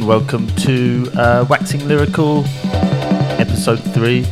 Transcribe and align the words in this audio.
afternoon. 0.00 0.06
Welcome 0.06 0.46
to 0.56 1.10
uh, 1.14 1.46
Waxing 1.48 1.86
Lyrical, 1.86 2.44
episode 3.38 3.78
three. 3.94 4.24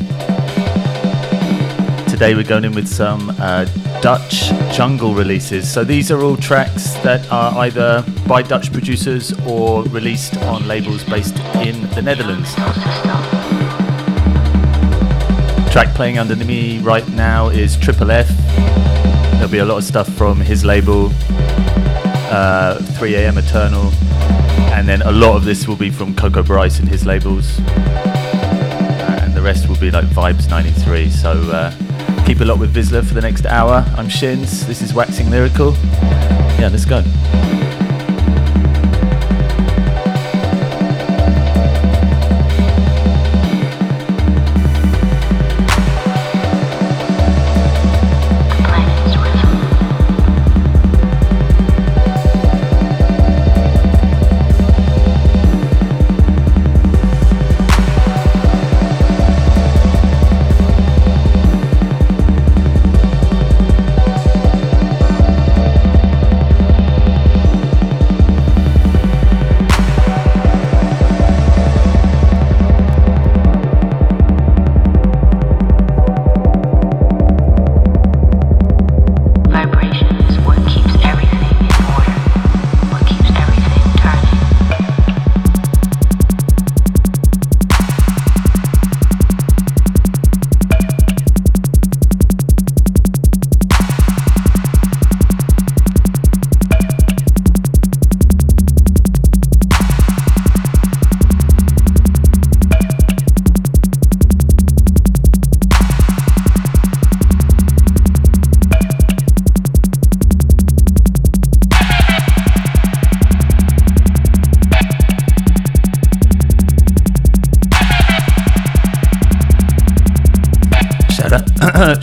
Today 2.09 2.35
we're 2.35 2.45
going 2.45 2.65
in 2.65 2.75
with 2.75 2.89
some 2.89 3.31
uh, 3.39 3.65
Dutch 4.01 4.51
jungle 4.75 5.15
releases. 5.15 5.71
So 5.71 5.85
these 5.85 6.11
are 6.11 6.21
all 6.21 6.37
tracks 6.37 6.95
that 7.03 7.31
are 7.31 7.59
either 7.59 8.05
by 8.27 8.42
Dutch 8.42 8.73
producers 8.73 9.33
or 9.47 9.84
released 9.84 10.37
on 10.45 10.67
labels 10.67 11.05
based 11.05 11.39
in 11.67 11.89
the 11.91 12.03
Netherlands. 12.03 12.55
Track 15.73 15.95
playing 15.95 16.19
under 16.19 16.37
me 16.37 16.79
right 16.81 17.09
now 17.11 17.48
is 17.48 17.77
Triple 17.77 18.11
F. 18.11 18.29
There'll 19.33 19.48
be 19.48 19.59
a 19.59 19.64
lot 19.64 19.79
of 19.79 19.85
stuff 19.85 20.09
from 20.09 20.41
his 20.41 20.64
label, 20.64 21.07
uh, 22.31 22.79
3am 22.98 23.39
Eternal 23.39 23.92
and 24.89 25.03
then 25.03 25.06
a 25.06 25.12
lot 25.12 25.36
of 25.36 25.44
this 25.44 25.69
will 25.69 25.77
be 25.77 25.91
from 25.91 26.14
Coco 26.14 26.42
Bryce 26.42 26.78
and 26.78 26.89
his 26.89 27.05
labels, 27.05 27.58
and 27.58 29.34
the 29.34 29.42
rest 29.42 29.69
will 29.69 29.77
be 29.77 29.91
like 29.91 30.06
Vibes 30.06 30.48
93. 30.48 31.11
So 31.11 31.33
uh, 31.33 32.25
keep 32.25 32.41
a 32.41 32.45
lot 32.45 32.58
with 32.58 32.72
VISLA 32.72 33.03
for 33.05 33.12
the 33.12 33.20
next 33.20 33.45
hour. 33.45 33.84
I'm 33.98 34.08
Shins. 34.08 34.67
This 34.67 34.80
is 34.80 34.95
Waxing 34.95 35.28
Lyrical. 35.28 35.75
Yeah, 36.58 36.70
let's 36.72 36.86
go. 36.86 37.03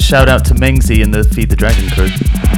Shout 0.05 0.29
out 0.29 0.45
to 0.45 0.53
Mengsy 0.53 1.01
and 1.01 1.11
the 1.11 1.23
Feed 1.23 1.49
the 1.49 1.55
Dragon 1.55 1.89
crew. 1.89 2.54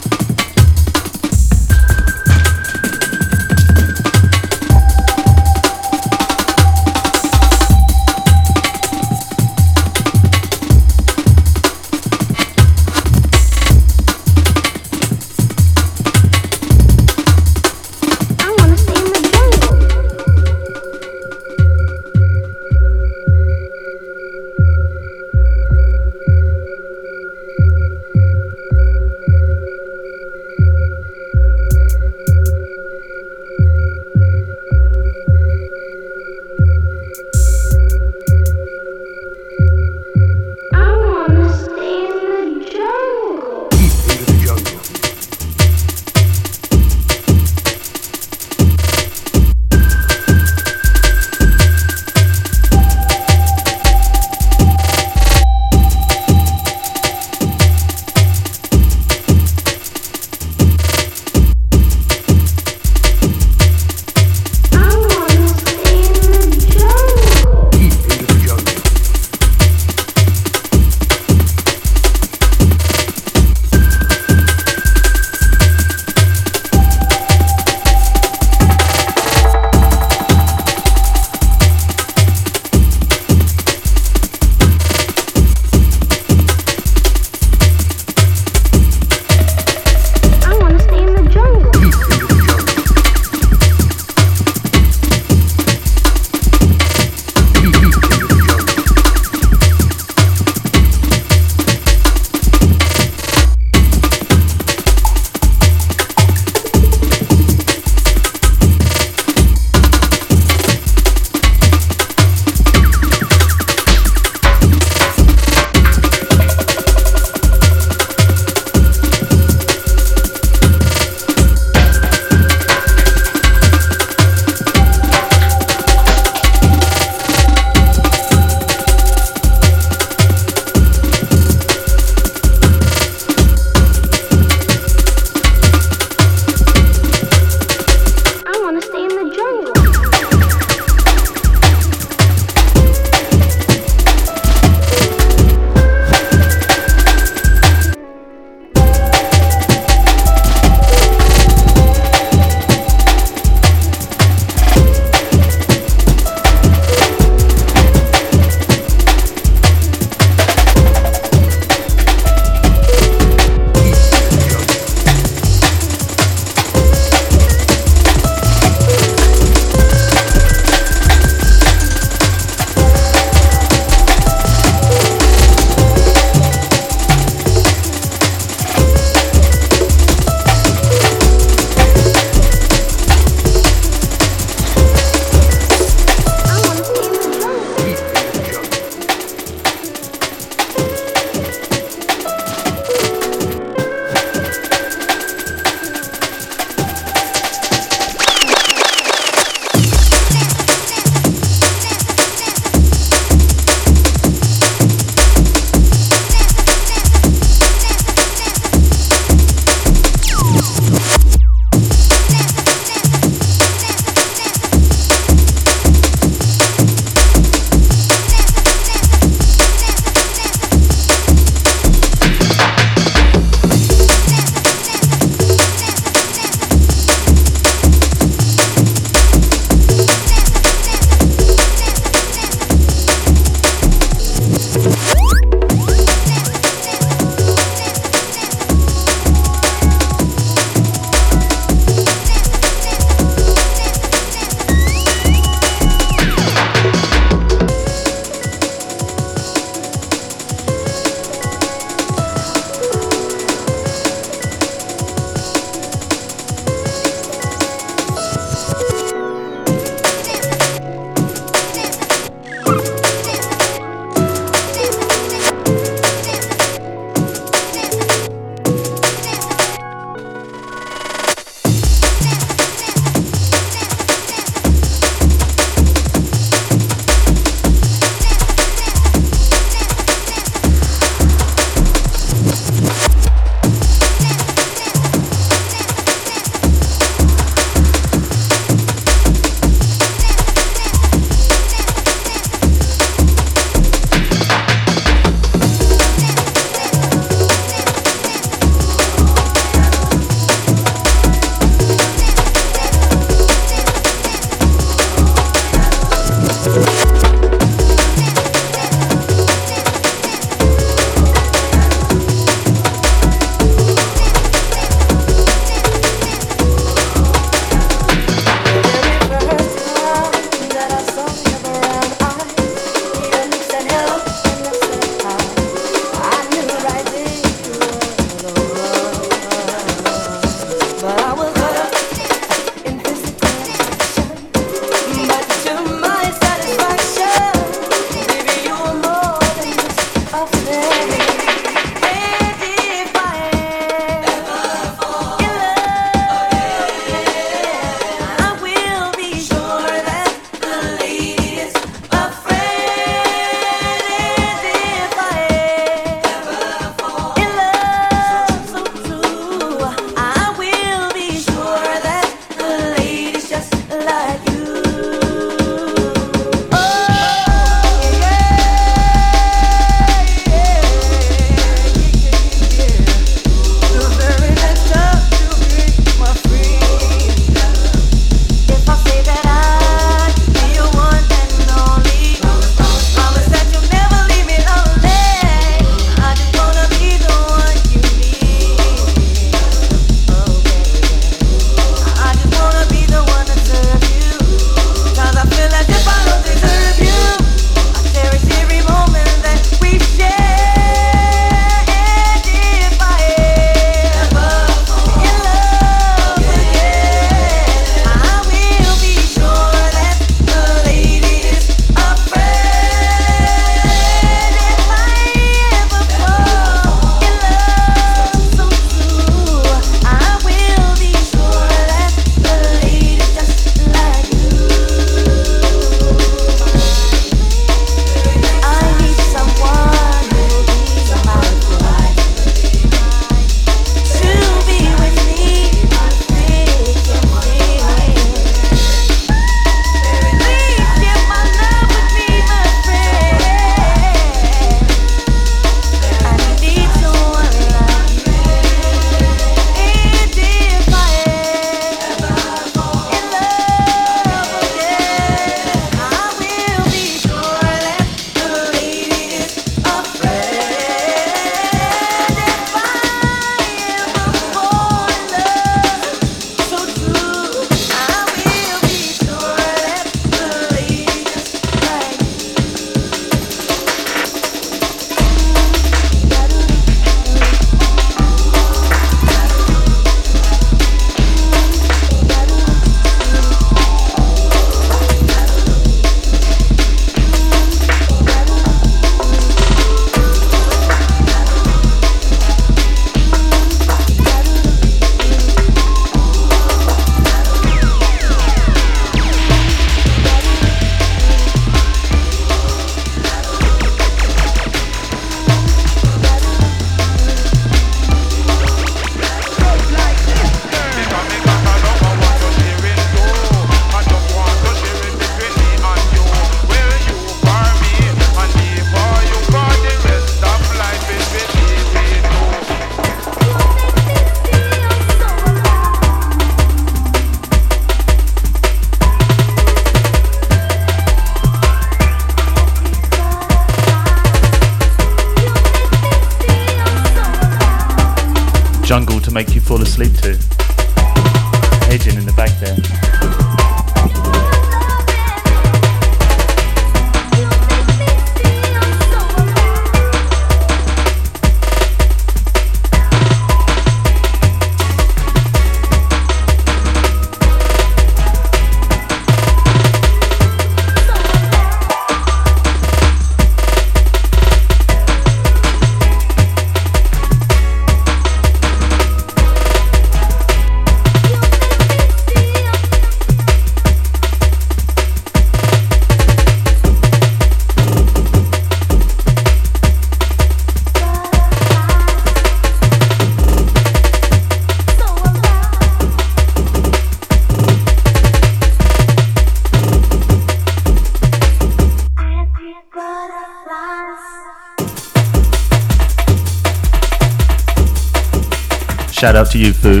Shout 599.34 599.46
out 599.48 599.50
to 599.50 599.58
you, 599.58 599.72
Foo. 599.72 600.00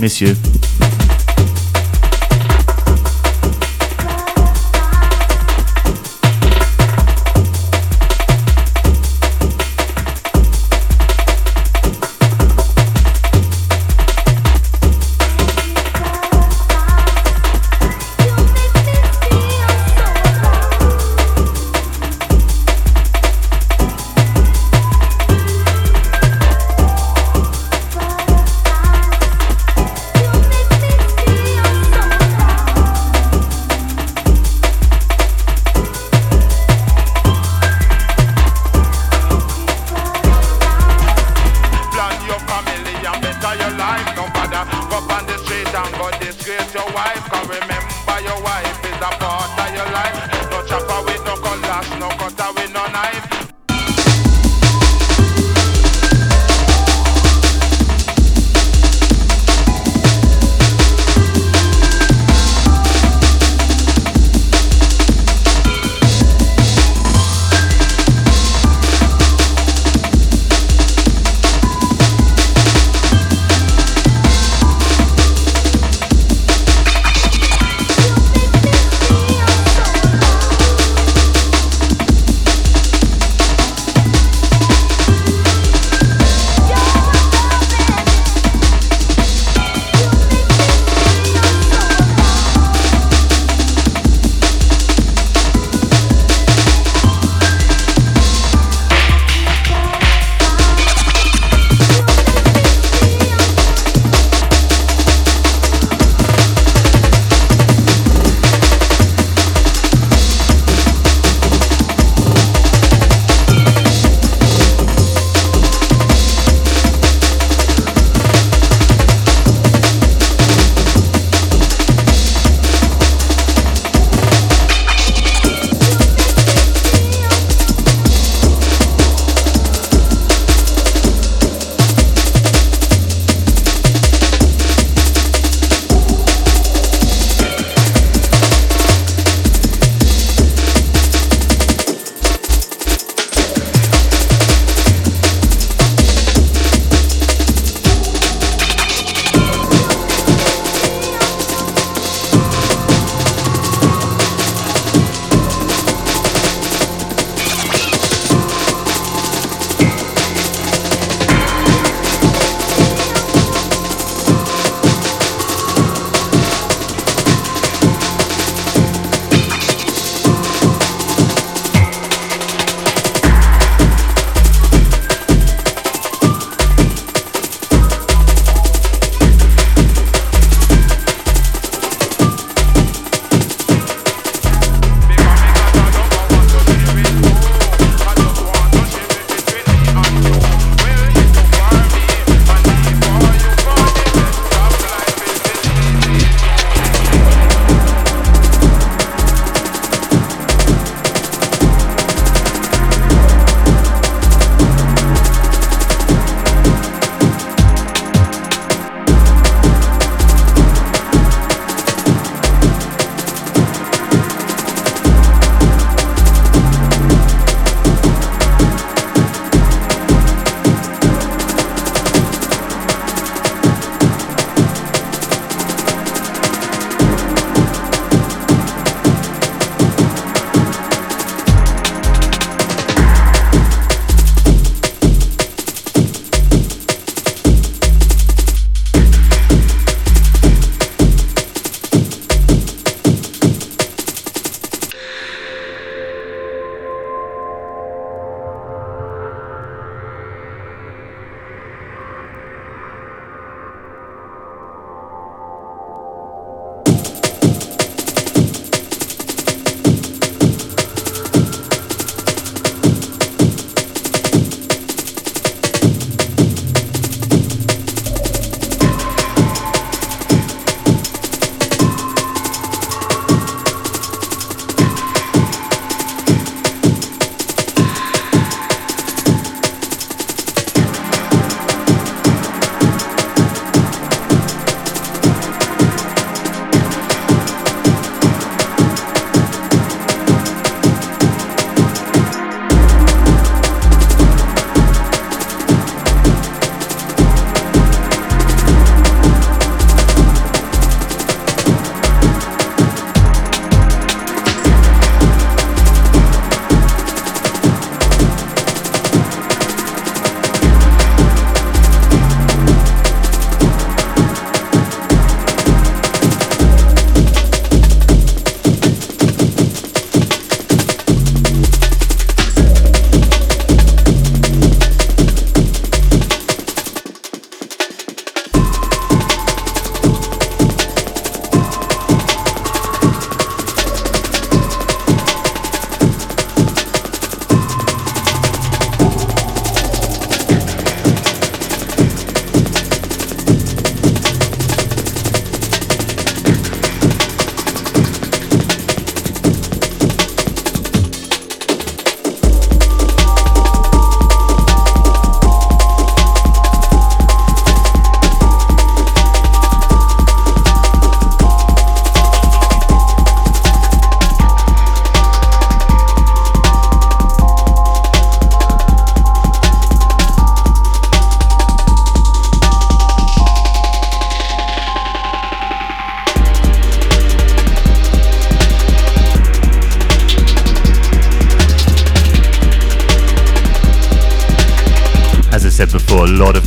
Miss 0.00 0.20
you. 0.20 0.55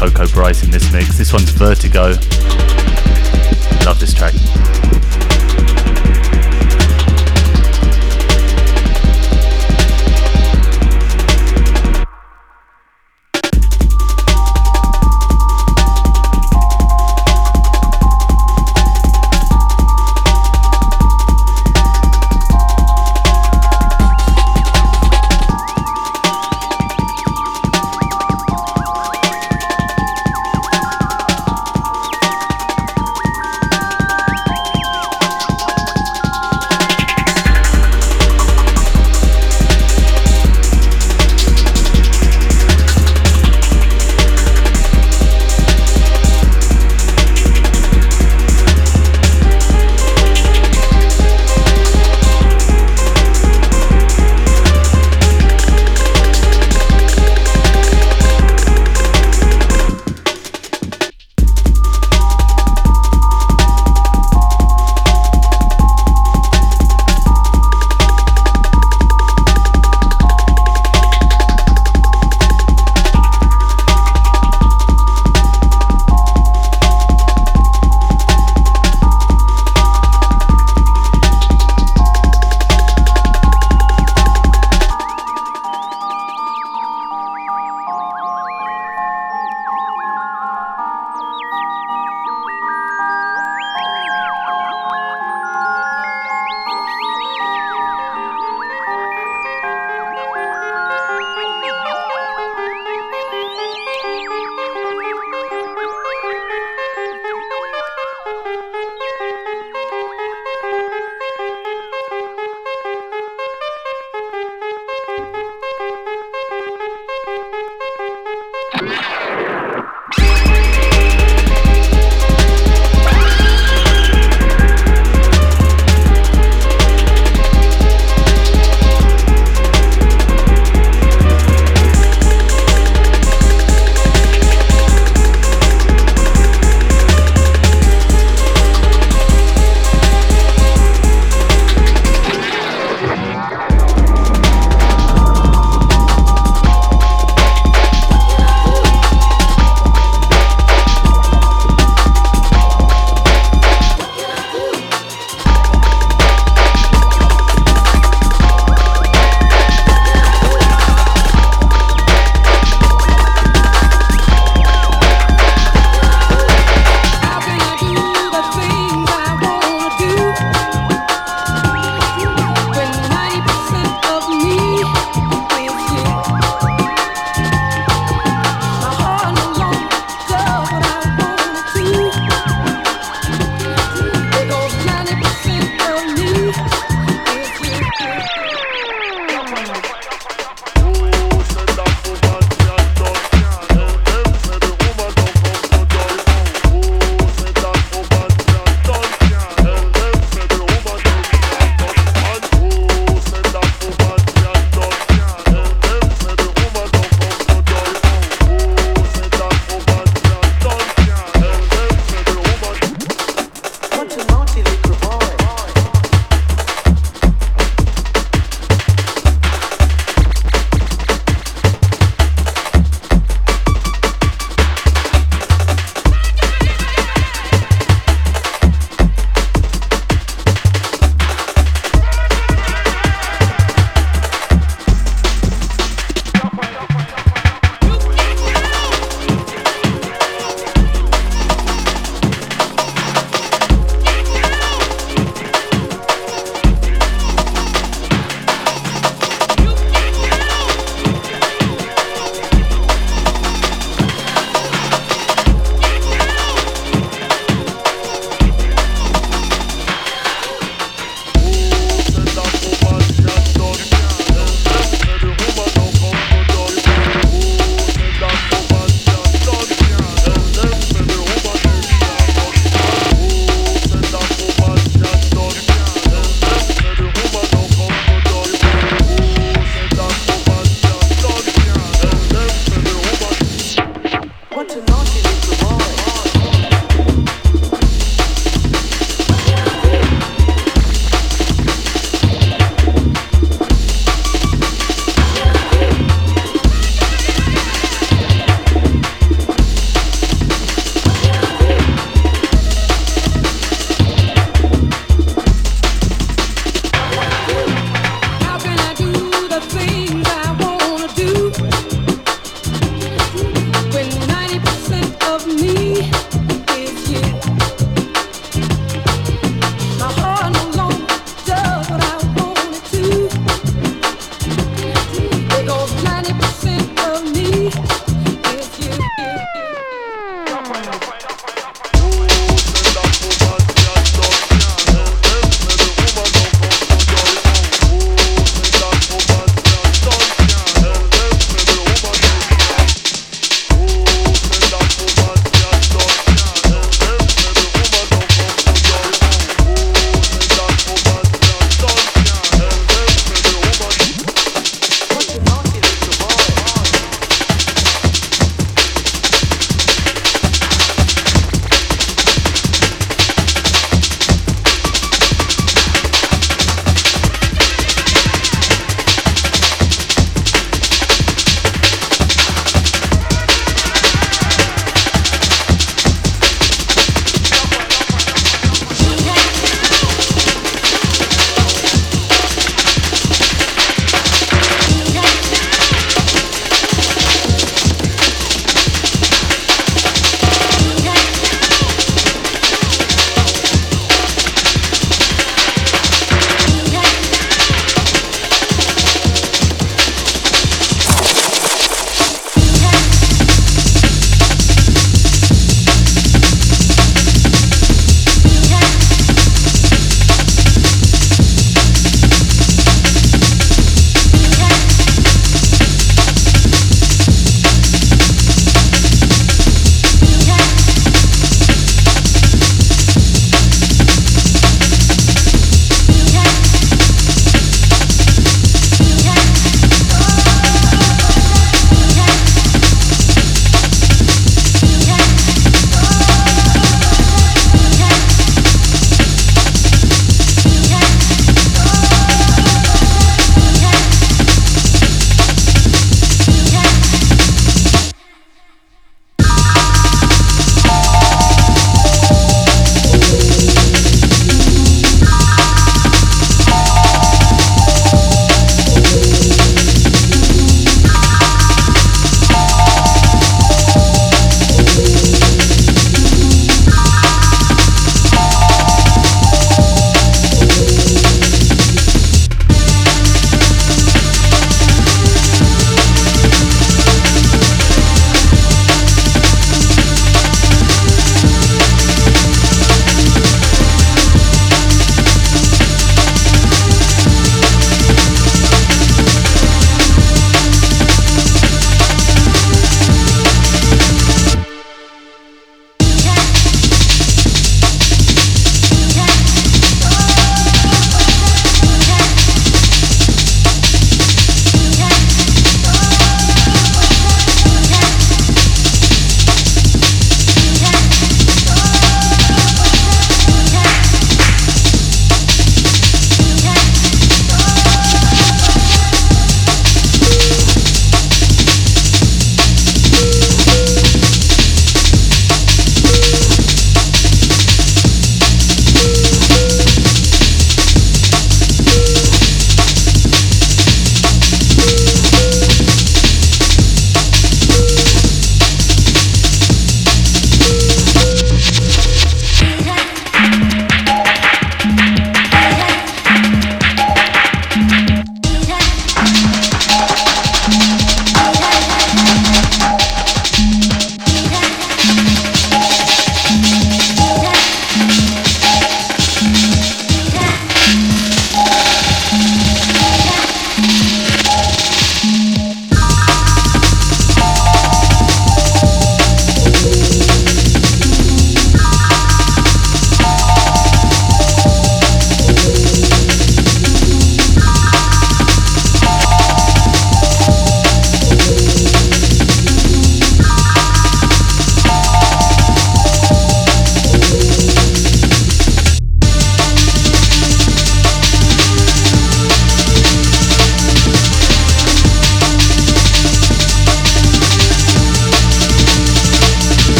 Coco 0.00 0.26
Bryce 0.28 0.64
in 0.64 0.70
this 0.70 0.90
mix. 0.94 1.18
This 1.18 1.30
one's 1.30 1.50
Vertigo. 1.50 2.14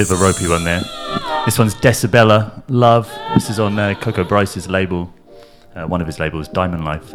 Bit 0.00 0.10
of 0.12 0.18
a 0.18 0.24
ropey 0.24 0.48
one 0.48 0.64
there. 0.64 0.80
This 1.44 1.58
one's 1.58 1.74
Decibella 1.74 2.62
Love. 2.70 3.06
This 3.34 3.50
is 3.50 3.60
on 3.60 3.78
uh, 3.78 3.92
Coco 3.92 4.24
Bryce's 4.24 4.66
label, 4.66 5.12
uh, 5.76 5.84
one 5.86 6.00
of 6.00 6.06
his 6.06 6.18
labels, 6.18 6.48
Diamond 6.48 6.86
Life. 6.86 7.12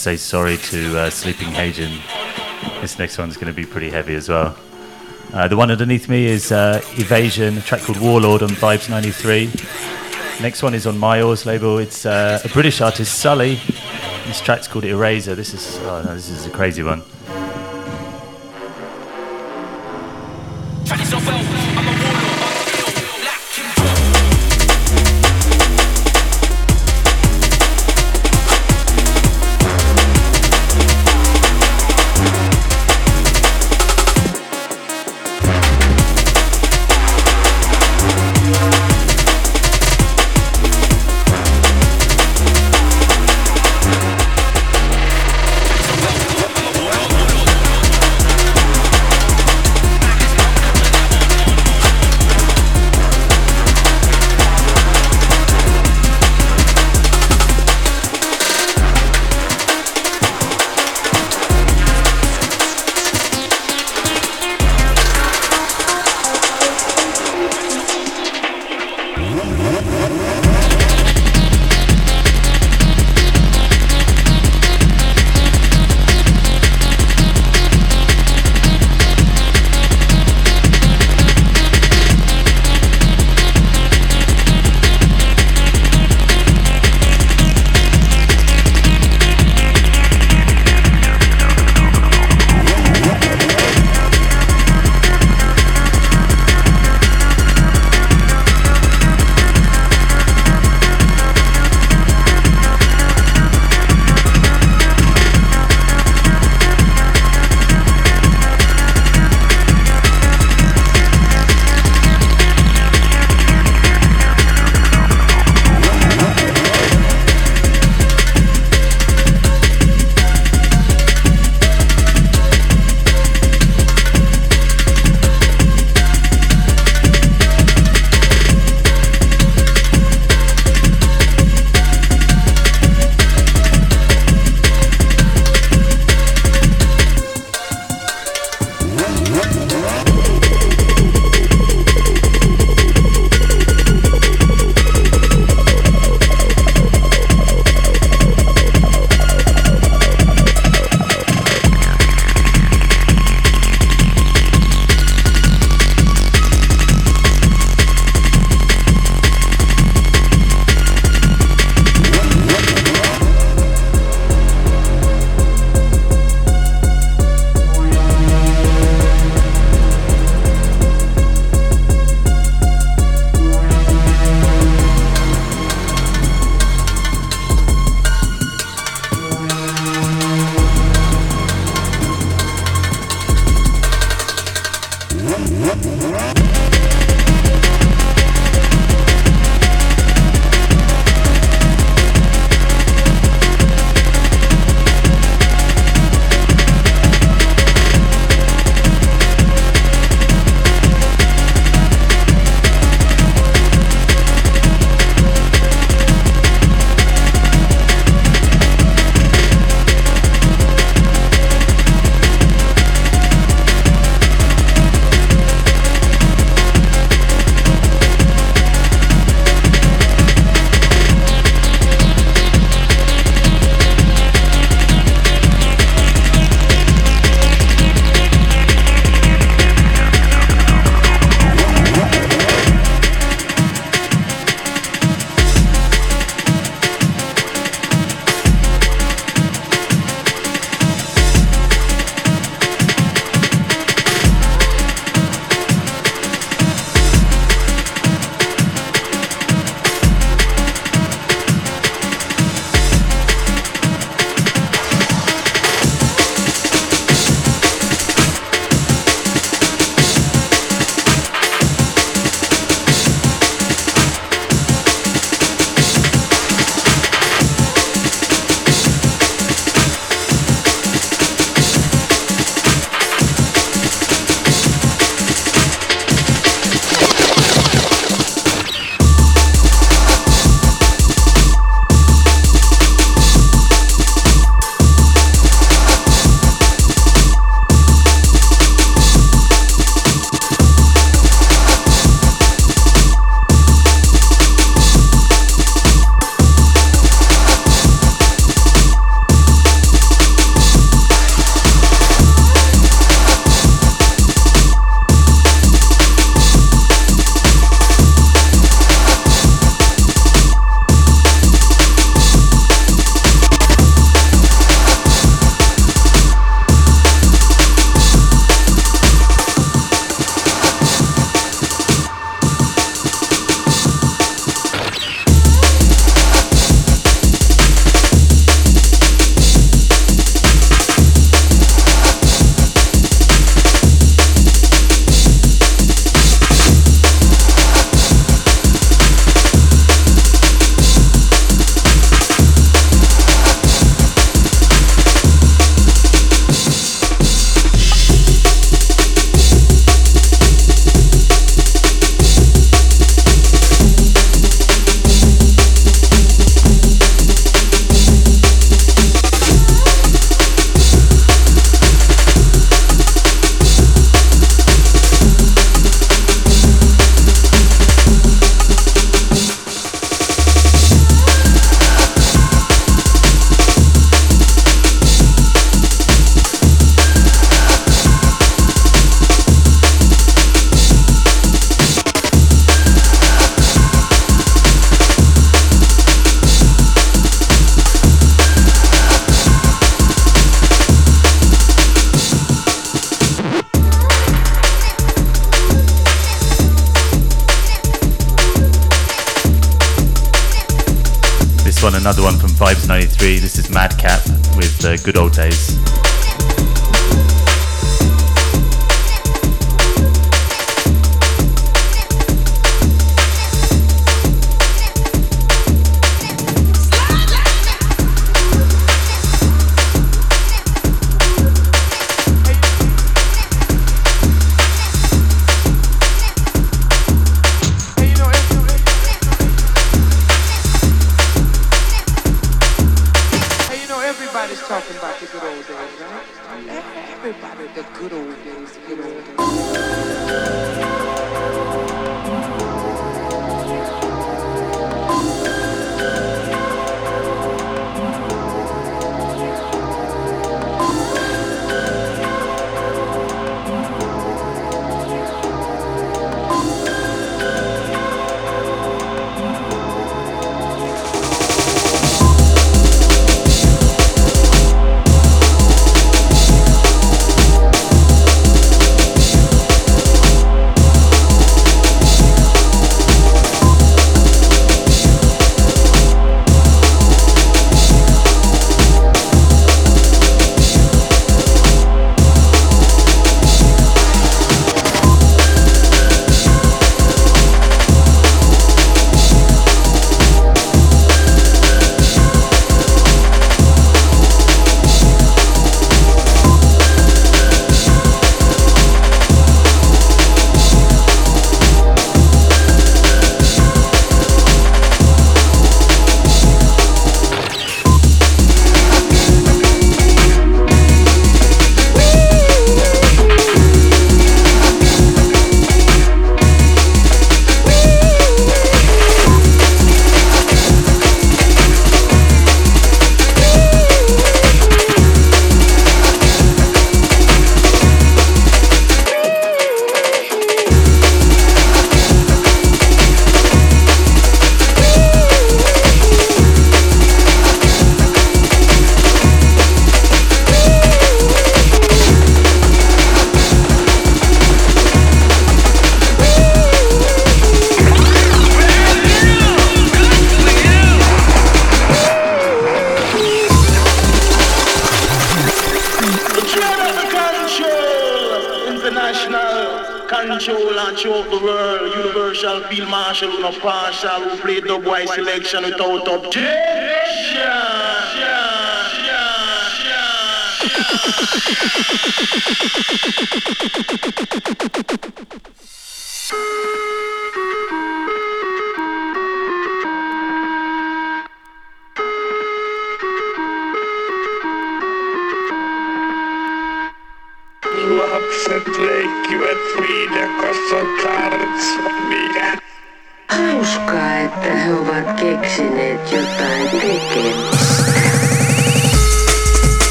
Say 0.00 0.16
sorry 0.16 0.56
to 0.56 0.98
uh, 0.98 1.10
Sleeping 1.10 1.48
Hagen. 1.48 2.00
This 2.80 2.98
next 2.98 3.18
one's 3.18 3.36
going 3.36 3.48
to 3.48 3.52
be 3.52 3.66
pretty 3.66 3.90
heavy 3.90 4.14
as 4.14 4.30
well. 4.30 4.56
Uh, 5.34 5.46
the 5.46 5.58
one 5.58 5.70
underneath 5.70 6.08
me 6.08 6.24
is 6.24 6.50
uh, 6.50 6.80
Evasion, 6.92 7.58
a 7.58 7.60
track 7.60 7.82
called 7.82 8.00
Warlord 8.00 8.42
on 8.42 8.48
Vibes 8.48 8.88
93. 8.88 9.48
Next 10.42 10.62
one 10.62 10.72
is 10.72 10.86
on 10.86 10.96
Myors 10.96 11.44
label. 11.44 11.76
It's 11.76 12.06
uh, 12.06 12.40
a 12.42 12.48
British 12.48 12.80
artist, 12.80 13.18
Sully. 13.18 13.56
This 14.24 14.40
track's 14.40 14.66
called 14.66 14.86
Eraser. 14.86 15.34
This 15.34 15.52
is 15.52 15.78
oh 15.80 16.02
no, 16.02 16.14
this 16.14 16.30
is 16.30 16.46
a 16.46 16.50
crazy 16.50 16.82
one. 16.82 17.02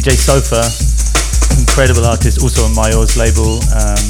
DJ 0.00 0.16
Sofa, 0.16 0.64
incredible 1.60 2.06
artist, 2.06 2.40
also 2.40 2.64
on 2.64 2.72
Mayor's 2.72 3.20
label. 3.20 3.60
Um, 3.68 4.00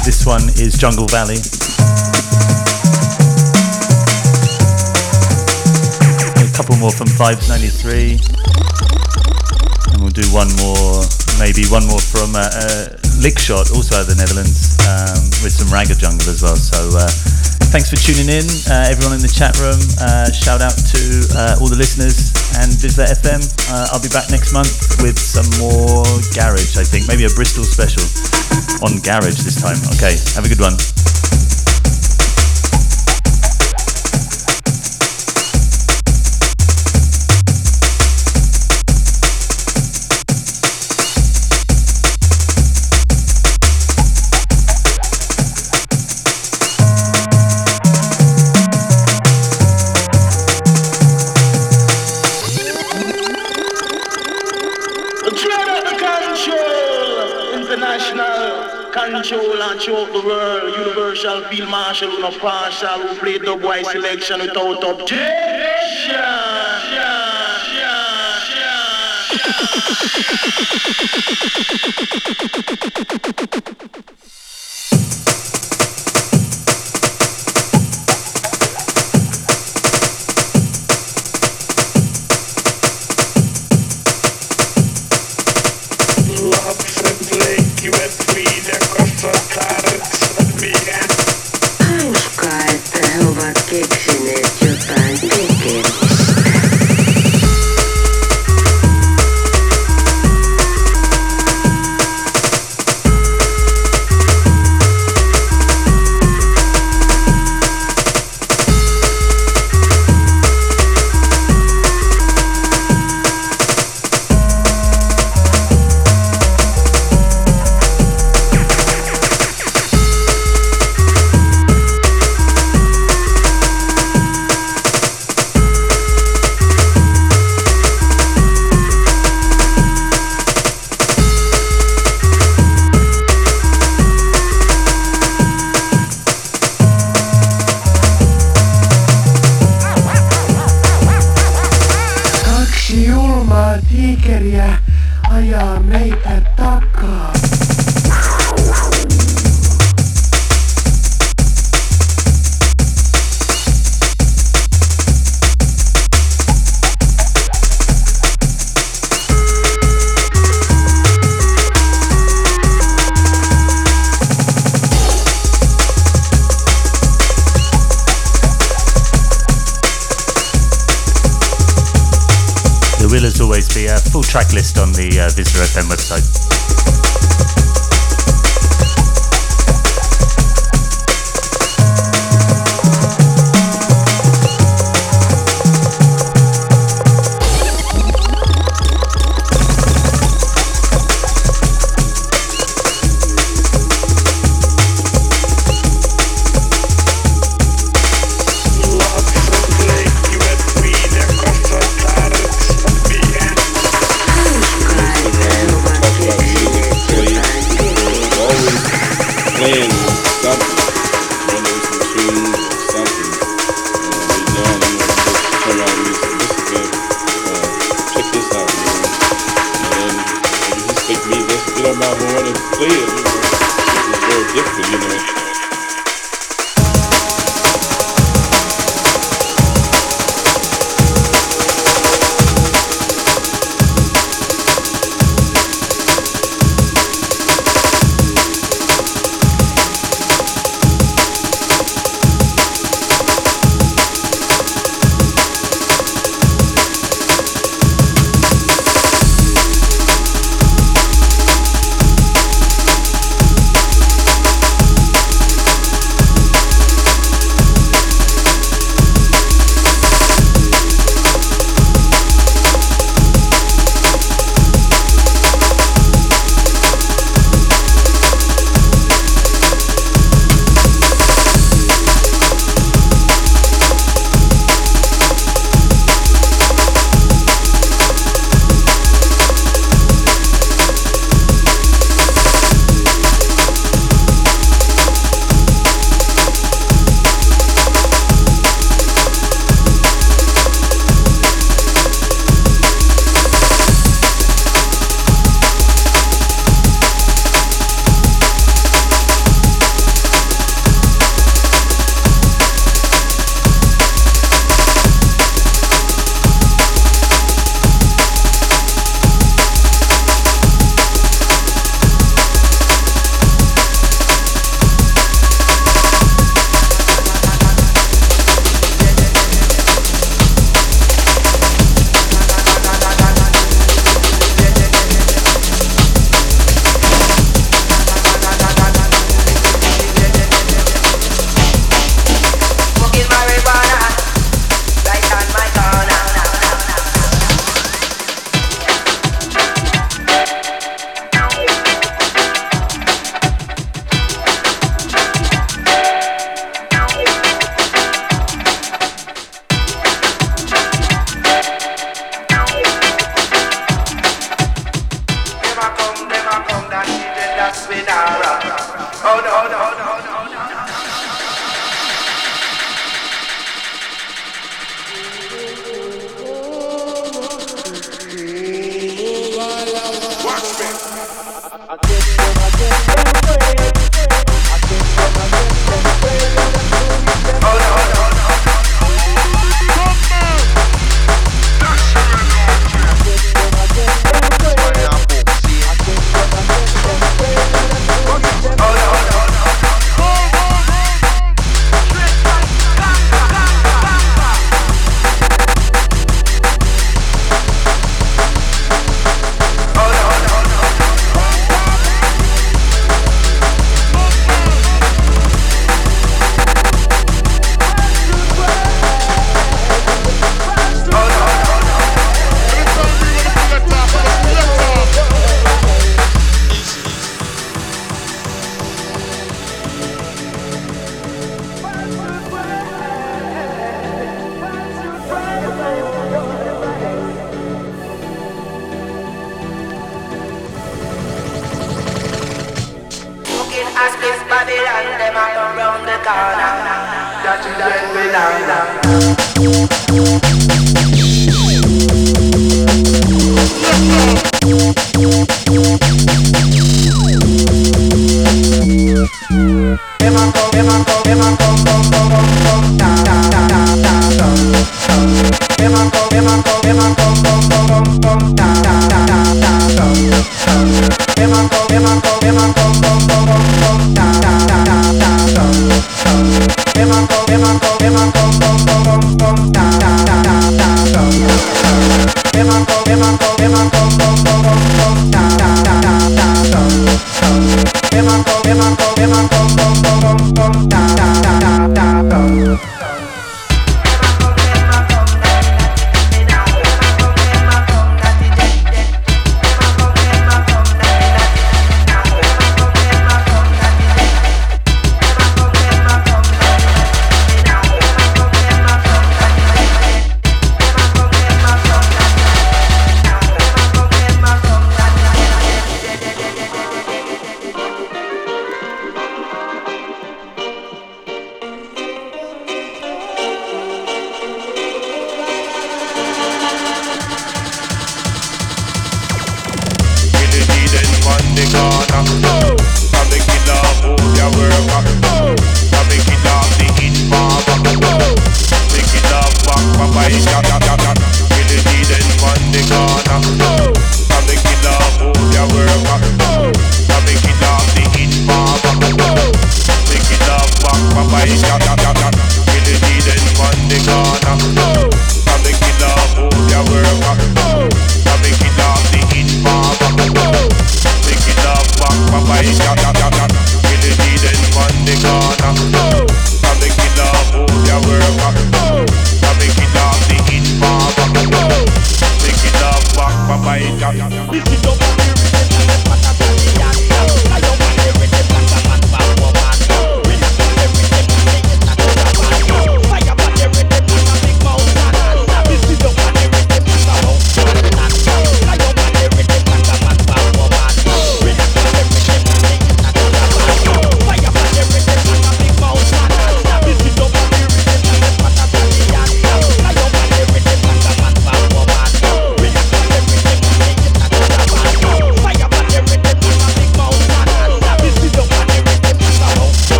this 0.00 0.24
one 0.24 0.40
is 0.56 0.80
Jungle 0.80 1.04
Valley. 1.12 1.36
A 6.40 6.48
couple 6.56 6.80
more 6.80 6.88
from 6.88 7.12
Vibes 7.20 7.52
93. 7.52 8.16
And 9.92 10.00
we'll 10.00 10.08
do 10.08 10.24
one 10.32 10.48
more, 10.56 11.04
maybe 11.36 11.68
one 11.68 11.84
more 11.84 12.00
from 12.00 12.32
uh, 12.32 12.48
uh, 12.48 12.96
Lickshot, 13.20 13.76
also 13.76 14.00
out 14.00 14.08
of 14.08 14.08
the 14.08 14.16
Netherlands, 14.16 14.80
um, 14.88 15.20
with 15.44 15.52
some 15.52 15.68
Ragga 15.68 16.00
Jungle 16.00 16.32
as 16.32 16.40
well. 16.40 16.56
So 16.56 16.96
uh, 16.96 17.12
Thanks 17.76 17.90
for 17.90 18.00
tuning 18.00 18.32
in, 18.32 18.46
uh, 18.72 18.88
everyone 18.88 19.20
in 19.20 19.20
the 19.20 19.28
chat 19.28 19.52
room. 19.60 19.76
Uh, 20.00 20.32
shout 20.32 20.64
out 20.64 20.72
to 20.72 21.00
uh, 21.36 21.60
all 21.60 21.68
the 21.68 21.76
listeners 21.76 22.32
and 22.62 22.72
VISLA 22.72 23.06
FM. 23.20 23.40
Uh, 23.70 23.88
I'll 23.92 24.02
be 24.02 24.08
back 24.08 24.30
next 24.30 24.52
month 24.52 25.02
with 25.02 25.18
some 25.18 25.46
more 25.60 26.04
garage, 26.32 26.76
I 26.76 26.84
think. 26.84 27.08
Maybe 27.08 27.24
a 27.24 27.32
Bristol 27.32 27.64
special 27.64 28.04
on 28.84 29.00
garage 29.00 29.42
this 29.42 29.60
time. 29.60 29.76
Okay, 29.96 30.16
have 30.34 30.44
a 30.44 30.48
good 30.48 30.60
one. 30.60 30.76
Field 60.94 61.68
Marshal, 61.68 62.20
no 62.20 62.30
partial, 62.38 62.88
who 62.88 63.18
played 63.18 63.42
the 63.42 63.56
boy 63.56 63.82
selection 63.82 64.40
without 64.40 64.84
objection. 64.84 66.22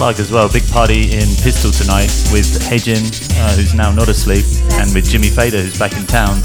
plug 0.00 0.18
as 0.18 0.32
well. 0.32 0.48
Big 0.50 0.66
party 0.70 1.12
in 1.12 1.28
Pistol 1.44 1.70
tonight 1.70 2.08
with 2.32 2.46
Hejin, 2.70 3.04
uh, 3.36 3.54
who's 3.54 3.74
now 3.74 3.92
not 3.92 4.08
asleep, 4.08 4.46
and 4.80 4.94
with 4.94 5.04
Jimmy 5.04 5.28
Fader, 5.28 5.60
who's 5.60 5.78
back 5.78 5.92
in 5.92 6.06
town. 6.06 6.40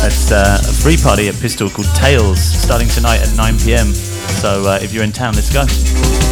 That's 0.00 0.32
uh, 0.32 0.62
a 0.66 0.72
free 0.72 0.96
party 0.96 1.28
at 1.28 1.34
Pistol 1.34 1.68
called 1.68 1.94
Tales, 1.94 2.40
starting 2.40 2.88
tonight 2.88 3.20
at 3.20 3.36
9 3.36 3.58
pm. 3.58 3.92
So 3.92 4.62
uh, 4.62 4.78
if 4.80 4.94
you're 4.94 5.04
in 5.04 5.12
town, 5.12 5.34
let's 5.34 5.52
go. 5.52 6.25